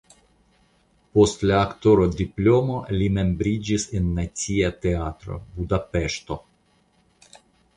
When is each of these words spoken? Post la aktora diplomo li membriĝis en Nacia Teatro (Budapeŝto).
Post 1.17 1.43
la 1.49 1.59
aktora 1.65 2.07
diplomo 2.21 2.79
li 2.95 3.09
membriĝis 3.19 3.85
en 3.99 4.09
Nacia 4.21 4.73
Teatro 4.87 5.39
(Budapeŝto). 5.59 6.41